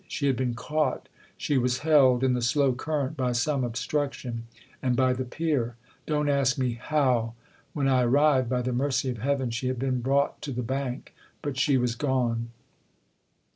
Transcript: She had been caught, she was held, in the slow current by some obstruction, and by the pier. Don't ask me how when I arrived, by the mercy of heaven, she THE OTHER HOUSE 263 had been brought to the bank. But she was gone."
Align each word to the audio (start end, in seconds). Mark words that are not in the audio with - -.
She 0.07 0.25
had 0.25 0.35
been 0.35 0.55
caught, 0.55 1.09
she 1.37 1.59
was 1.59 1.77
held, 1.85 2.23
in 2.23 2.33
the 2.33 2.41
slow 2.41 2.73
current 2.73 3.15
by 3.15 3.33
some 3.33 3.63
obstruction, 3.63 4.47
and 4.81 4.95
by 4.95 5.13
the 5.13 5.25
pier. 5.25 5.75
Don't 6.07 6.27
ask 6.27 6.57
me 6.57 6.73
how 6.73 7.35
when 7.73 7.87
I 7.87 8.01
arrived, 8.01 8.49
by 8.49 8.63
the 8.63 8.73
mercy 8.73 9.11
of 9.11 9.19
heaven, 9.19 9.51
she 9.51 9.67
THE 9.67 9.73
OTHER 9.73 9.85
HOUSE 9.85 9.91
263 9.91 9.91
had 9.91 9.93
been 9.93 10.01
brought 10.01 10.41
to 10.41 10.53
the 10.53 10.63
bank. 10.67 11.13
But 11.43 11.57
she 11.59 11.77
was 11.77 11.93
gone." 11.93 12.49